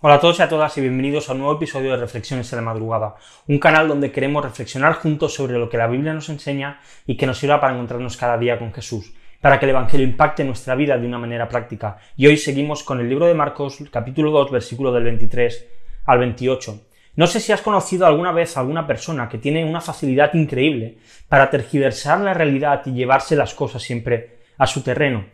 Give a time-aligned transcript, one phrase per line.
[0.00, 2.58] Hola a todos y a todas y bienvenidos a un nuevo episodio de Reflexiones en
[2.58, 3.16] la Madrugada,
[3.48, 7.26] un canal donde queremos reflexionar juntos sobre lo que la Biblia nos enseña y que
[7.26, 10.96] nos sirva para encontrarnos cada día con Jesús, para que el Evangelio impacte nuestra vida
[10.96, 11.98] de una manera práctica.
[12.16, 15.66] Y hoy seguimos con el libro de Marcos, capítulo 2, versículo del 23
[16.04, 16.80] al 28.
[17.16, 20.98] No sé si has conocido alguna vez a alguna persona que tiene una facilidad increíble
[21.28, 25.24] para tergiversar la realidad y llevarse las cosas siempre a su terreno.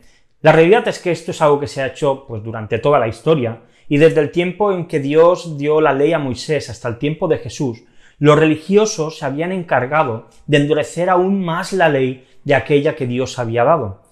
[0.41, 3.09] La realidad es que esto es algo que se ha hecho pues, durante toda la
[3.09, 6.99] historia, y desde el tiempo en que Dios dio la ley a Moisés hasta el
[6.99, 7.83] tiempo de Jesús,
[8.19, 13.39] los religiosos se habían encargado de endurecer aún más la ley de aquella que Dios
[13.39, 14.03] había dado,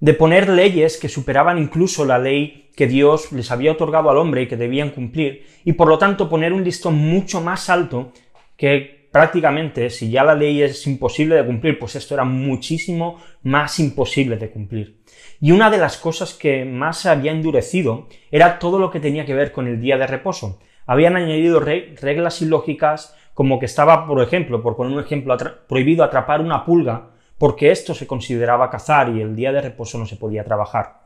[0.00, 4.42] de poner leyes que superaban incluso la ley que Dios les había otorgado al hombre
[4.42, 8.12] y que debían cumplir, y por lo tanto poner un listón mucho más alto
[8.56, 13.78] que prácticamente, si ya la ley es imposible de cumplir, pues esto era muchísimo más
[13.78, 15.00] imposible de cumplir.
[15.40, 19.24] Y una de las cosas que más se había endurecido era todo lo que tenía
[19.24, 20.58] que ver con el día de reposo.
[20.86, 25.36] Habían añadido reglas ilógicas como que estaba, por ejemplo, por poner un ejemplo,
[25.68, 30.06] prohibido atrapar una pulga porque esto se consideraba cazar y el día de reposo no
[30.06, 31.02] se podía trabajar.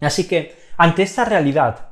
[0.00, 1.89] Así que, ante esta realidad,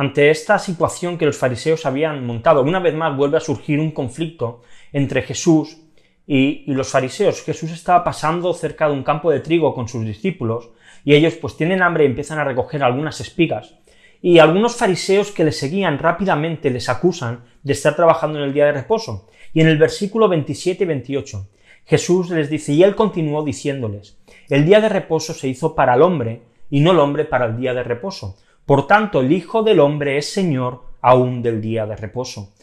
[0.00, 3.90] ante esta situación que los fariseos habían montado, una vez más vuelve a surgir un
[3.90, 4.62] conflicto
[4.94, 5.76] entre Jesús
[6.26, 7.42] y, los fariseos.
[7.42, 10.70] Jesús estaba pasando cerca de un campo de trigo con sus discípulos
[11.04, 13.74] y ellos pues tienen hambre y empiezan a recoger algunas espigas.
[14.22, 18.64] Y algunos fariseos que le seguían rápidamente les acusan de estar trabajando en el día
[18.64, 19.28] de reposo.
[19.52, 21.46] Y en el versículo 27 y 28,
[21.84, 24.18] Jesús les dice, y él continuó diciéndoles,
[24.48, 26.40] el día de reposo se hizo para el hombre,
[26.70, 28.38] y no el hombre para el día de reposo.
[28.70, 32.54] Por tanto, el Hijo del hombre es Señor aún del día de reposo.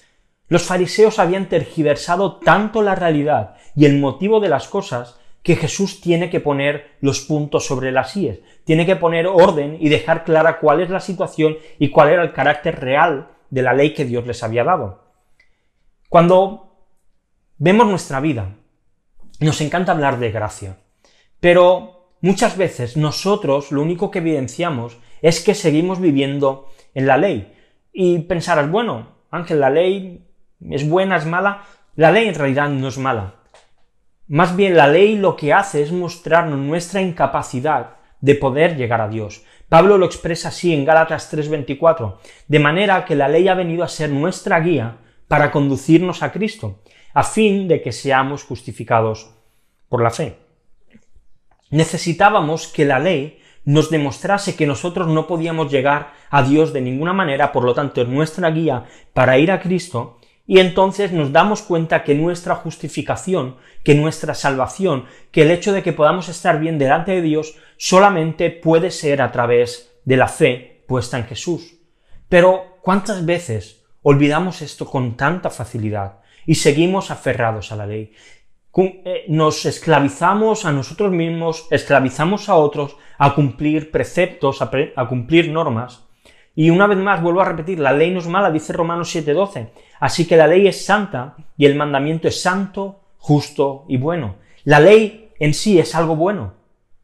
[0.48, 6.00] Los fariseos habían tergiversado tanto la realidad y el motivo de las cosas que Jesús
[6.00, 10.60] tiene que poner los puntos sobre las íes, tiene que poner orden y dejar clara
[10.60, 14.26] cuál es la situación y cuál era el carácter real de la ley que Dios
[14.26, 15.04] les había dado.
[16.08, 16.86] Cuando
[17.58, 18.56] vemos nuestra vida,
[19.42, 20.78] nos encanta hablar de gracia,
[21.42, 27.54] pero muchas veces nosotros lo único que evidenciamos es que seguimos viviendo en la ley.
[27.94, 30.26] Y pensarás, bueno, Ángel, la ley
[30.70, 31.64] es buena, es mala.
[31.96, 33.36] La ley en realidad no es mala.
[34.28, 39.08] Más bien la ley lo que hace es mostrarnos nuestra incapacidad de poder llegar a
[39.08, 39.44] Dios.
[39.70, 43.88] Pablo lo expresa así en Gálatas 3:24, de manera que la ley ha venido a
[43.88, 44.98] ser nuestra guía
[45.28, 46.82] para conducirnos a Cristo,
[47.14, 49.34] a fin de que seamos justificados
[49.90, 50.38] por la fe.
[51.70, 57.12] Necesitábamos que la ley nos demostrase que nosotros no podíamos llegar a Dios de ninguna
[57.12, 62.06] manera, por lo tanto, nuestra guía para ir a Cristo, y entonces nos damos cuenta
[62.06, 67.12] que nuestra justificación, que nuestra salvación, que el hecho de que podamos estar bien delante
[67.12, 71.76] de Dios solamente puede ser a través de la fe puesta en Jesús.
[72.30, 78.14] Pero ¿cuántas veces olvidamos esto con tanta facilidad y seguimos aferrados a la ley?
[78.80, 86.04] Eh, nos esclavizamos a nosotros mismos, esclavizamos a otros a cumplir preceptos, a, cumplir normas,
[86.54, 89.70] y una vez más vuelvo a repetir, la ley no es mala, dice Romanos 7:12.
[90.00, 94.36] Así que la ley es santa y el mandamiento es santo, justo y bueno.
[94.64, 96.54] La ley en sí es algo bueno.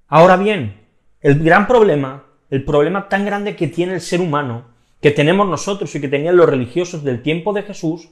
[0.08, 0.80] Ahora bien,
[1.22, 4.66] el gran problema, el problema tan grande que tiene el ser humano,
[5.02, 8.10] que tenemos nosotros y que tenían los religiosos del tiempo de Jesús,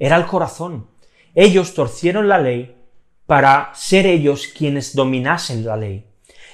[0.00, 0.88] era el corazón.
[1.36, 2.74] Ellos torcieron la ley
[3.26, 6.06] para ser ellos quienes dominasen la ley.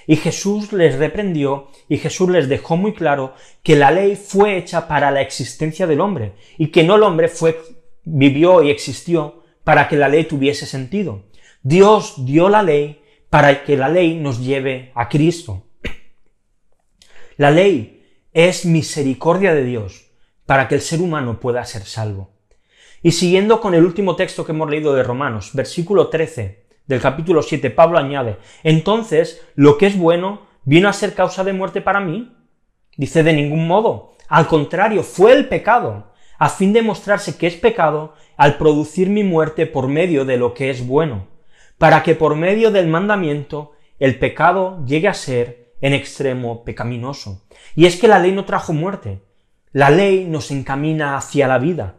[0.07, 4.89] Y Jesús les reprendió y Jesús les dejó muy claro que la ley fue hecha
[4.89, 7.61] para la existencia del hombre y que no el hombre fue,
[8.05, 11.25] vivió y existió para que la ley tuviese sentido.
[11.63, 15.67] Dios dio la ley para que la ley nos lleve a Cristo.
[17.37, 20.11] La ley es misericordia de Dios
[20.47, 22.33] para que el ser humano pueda ser salvo.
[23.03, 26.60] Y siguiendo con el último texto que hemos leído de Romanos, versículo 13,
[26.91, 31.53] del capítulo 7, Pablo añade, entonces, lo que es bueno vino a ser causa de
[31.53, 32.35] muerte para mí.
[32.97, 34.17] Dice, de ningún modo.
[34.27, 39.23] Al contrario, fue el pecado, a fin de mostrarse que es pecado al producir mi
[39.23, 41.29] muerte por medio de lo que es bueno,
[41.79, 43.71] para que por medio del mandamiento
[44.01, 47.47] el pecado llegue a ser en extremo pecaminoso.
[47.77, 49.23] Y es que la ley no trajo muerte,
[49.71, 51.99] la ley nos encamina hacia la vida,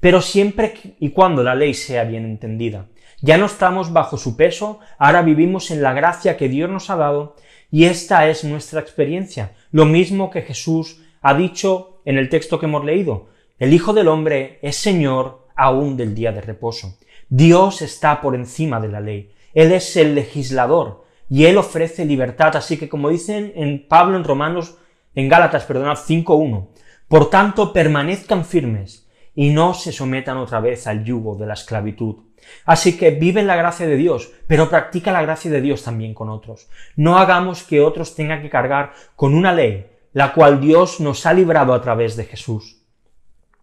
[0.00, 2.88] pero siempre y cuando la ley sea bien entendida.
[3.24, 6.96] Ya no estamos bajo su peso, ahora vivimos en la gracia que Dios nos ha
[6.96, 7.36] dado
[7.70, 9.52] y esta es nuestra experiencia.
[9.70, 13.28] Lo mismo que Jesús ha dicho en el texto que hemos leído.
[13.60, 16.98] El Hijo del Hombre es Señor aún del día de reposo.
[17.28, 19.32] Dios está por encima de la ley.
[19.54, 22.56] Él es el legislador y Él ofrece libertad.
[22.56, 24.78] Así que como dicen en Pablo en Romanos,
[25.14, 26.66] en Gálatas, perdonad, 5.1,
[27.06, 32.31] Por tanto, permanezcan firmes y no se sometan otra vez al yugo de la esclavitud.
[32.64, 36.14] Así que vive en la gracia de Dios, pero practica la gracia de Dios también
[36.14, 36.68] con otros.
[36.96, 41.32] No hagamos que otros tengan que cargar con una ley, la cual Dios nos ha
[41.32, 42.82] librado a través de Jesús.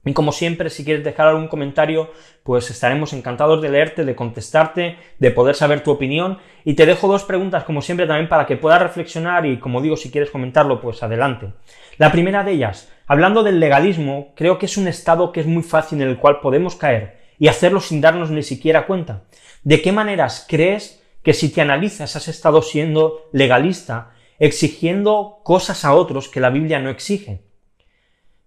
[0.06, 2.10] Y como siempre, si quieres dejar algún comentario,
[2.44, 6.40] pues estaremos encantados de leerte, de contestarte, de poder saber tu opinión.
[6.64, 9.98] Y te dejo dos preguntas, como siempre, también para que puedas reflexionar y, como digo,
[9.98, 11.54] si quieres comentarlo, pues adelante.
[11.98, 15.64] La primera de ellas, hablando del legalismo, creo que es un estado que es muy
[15.64, 19.24] fácil en el cual podemos caer y hacerlo sin darnos ni siquiera cuenta.
[19.64, 25.94] ¿De qué maneras crees que si te analizas has estado siendo legalista, exigiendo cosas a
[25.94, 27.44] otros que la Biblia no exige?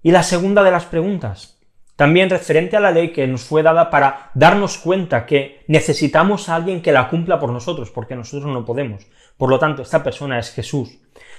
[0.02, 1.58] Y la segunda de las preguntas,
[1.96, 6.56] también referente a la ley que nos fue dada para darnos cuenta que necesitamos a
[6.56, 9.06] alguien que la cumpla por nosotros, porque nosotros no podemos.
[9.36, 10.98] Por lo tanto, esta persona es Jesús.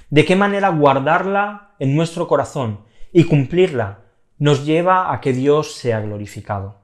[0.10, 4.00] ¿De qué manera guardarla en nuestro corazón y cumplirla
[4.38, 6.83] nos lleva a que Dios sea glorificado?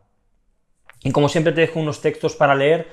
[1.04, 2.88] Y como siempre te dejo unos textos para leer.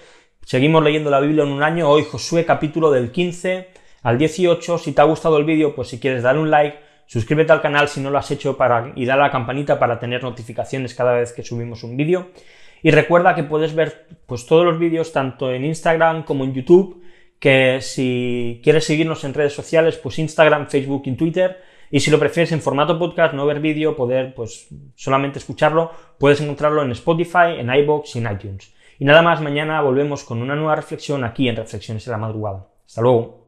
[0.45, 1.89] Seguimos leyendo la Biblia en un año.
[1.89, 3.69] Hoy Josué capítulo del 15
[4.03, 4.79] al 18.
[4.79, 7.89] Si te ha gustado el vídeo, pues si quieres dar un like, Suscríbete al canal
[7.89, 11.13] si no lo has hecho para, y dale a la campanita para tener notificaciones cada
[11.13, 12.31] vez que subimos un vídeo.
[12.83, 17.03] Y recuerda que puedes ver pues, todos los vídeos tanto en Instagram como en YouTube,
[17.39, 21.63] que si quieres seguirnos en redes sociales, pues Instagram, Facebook y Twitter.
[21.91, 26.41] Y si lo prefieres en formato podcast, no ver vídeo, poder pues solamente escucharlo, puedes
[26.41, 28.75] encontrarlo en Spotify, en iBox y en iTunes.
[28.99, 32.67] Y nada más, mañana volvemos con una nueva reflexión aquí en Reflexiones en la Madrugada.
[32.87, 33.46] Hasta luego.